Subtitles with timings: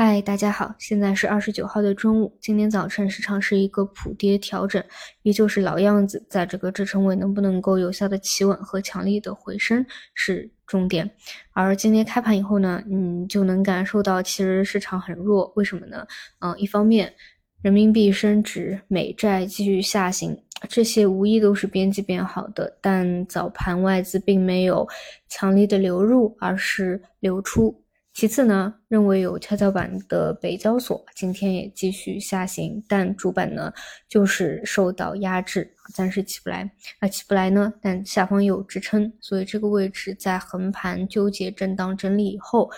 [0.00, 2.38] 嗨，大家好，现在是二十九号的中午。
[2.40, 4.80] 今天早晨市场是一个普跌调整，
[5.22, 9.84] 依旧是老样子，在这个支撑位能不能够有效的企稳和强力的回升
[10.14, 11.10] 是重点。
[11.52, 16.06] 而今天开盘以后呢，嗯，就能感受到其实市场很弱，为什么呢？
[16.38, 17.12] 嗯，一方面
[17.60, 24.86] 人民币升值，美债继续下行，这些无疑都是边际变好的，但早盘外资并没有
[25.28, 27.82] 强力的流入，而是流出。
[28.18, 33.72] 其次呢，认为有跷跷板的北交所今天也继续下行，但主板呢
[34.08, 36.68] 就是受到压制，暂时起不来。
[37.00, 42.68] 那起不来呢，但下方有支撑，所以这个位置在横盘纠结震荡整理以后，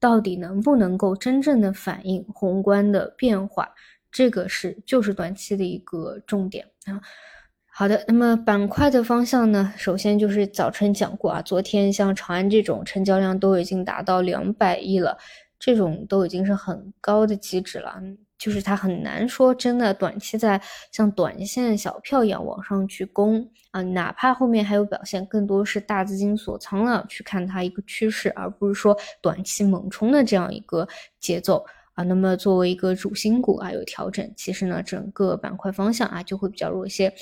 [0.00, 3.72] 到底能不能够真正的反映宏观的变化，
[4.10, 7.00] 这个是就是短期的一个重点啊。
[7.78, 9.72] 好的，那么板块的方向呢？
[9.76, 15.16] 首先就是早晨讲过啊，昨天像长安这种成交量都已经达到两百亿了，
[15.60, 17.94] 这种都已经是很高的机制了，
[18.36, 30.88] 就是它很难说真的短期在像短线小票一样往上去攻啊，哪怕后面还有表现，更多是大资金锁仓了，去看它一个趋势，而不是说短期猛冲的这样一个
[31.20, 31.64] 节奏。
[31.98, 37.12] 啊，那么作为一个主心骨啊，有调整，其实呢，整个板块方向啊就会比较弱一些。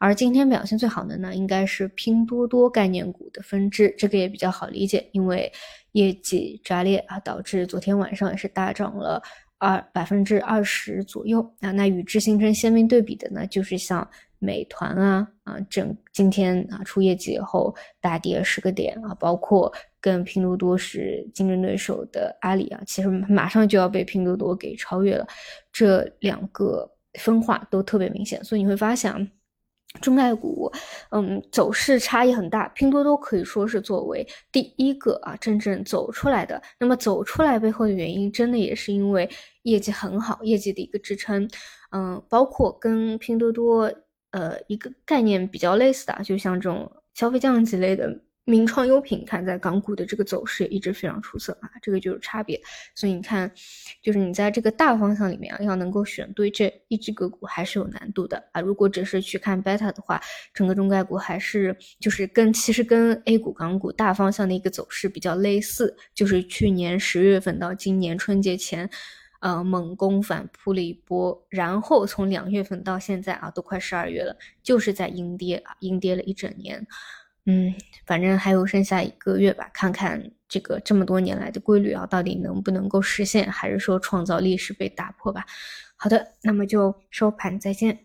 [0.00, 5.52] 而今天表现最好的呢，应该是拼多多概念股的分支，这个也比较好理解，因为
[5.92, 9.22] 业绩炸裂啊，导致昨天晚上也是大涨了
[9.58, 11.70] 二百分之二十左右啊。
[11.70, 14.04] 那与之形成鲜明对比的呢，就是像
[14.40, 19.72] 美团啊啊，整今天啊出业绩以后大跌十个点啊，包括。
[20.04, 25.26] 跟拼多多是竞争对手的阿里啊，其实马上就要被拼多多给超越了，
[25.72, 29.30] 这两个分化都特别明显，所以你会发现，
[30.02, 30.70] 中概股，
[31.10, 32.68] 嗯，走势差异很大。
[32.74, 39.26] 拼多多可以说是作为第一个啊真正走出来的，那么走出来背后的原因，真的也是因为
[39.62, 41.48] 业绩很好，业绩的一个支撑，
[41.92, 43.90] 嗯，包括跟拼多多
[44.32, 48.20] 呃一个概念比较类似的，就像这种消费降级类的。
[48.46, 52.60] 名创优品看在港股的这个走势也一直非常出色啊，这个就是差别。
[52.94, 53.50] 所以你看，
[54.02, 58.60] 就是你在这个大方向里面啊，要能够选对这一只个股还是有难度的啊。
[58.60, 60.20] 如果只是去看 beta 的话，
[60.52, 68.90] 整个中概股还是就是跟其实跟 A 股、港股大方向的一个走势比较类似，就是去年十月份到今年春节前，
[69.40, 76.86] 呃，猛攻反扑了一波，然后从两月份到现在啊，都快十二月了，就是在阴跌啊，阴跌了一整年。
[77.46, 77.74] 嗯，
[78.06, 85.44] 反正还有剩下一个月吧，看看这个这么多年来的规律啊，到底能不能够实现，还是说创造历史被打破吧？
[85.96, 88.03] 好的，那么就收盘再见。